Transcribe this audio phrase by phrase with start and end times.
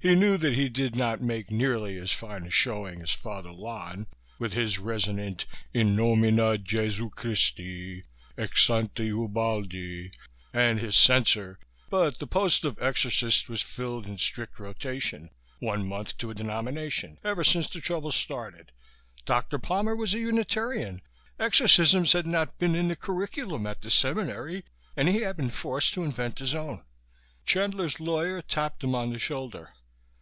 [0.00, 4.06] He knew that he did not make nearly as fine a showing as Father Lon,
[4.38, 5.44] with his resonant
[5.74, 8.04] in nomina Jesu Christi
[8.38, 10.12] et Sancti Ubaldi
[10.54, 11.58] and his censer,
[11.90, 17.18] but the post of exorcist was filled in strict rotation, one month to a denomination,
[17.24, 18.70] ever since the troubles started.
[19.26, 19.58] Dr.
[19.58, 21.02] Palmer was a Unitarian.
[21.40, 24.62] Exorcisms had not been in the curriculum at the seminary
[24.96, 26.84] and he had been forced to invent his own.
[27.44, 29.70] Chandler's lawyer tapped him on the shoulder.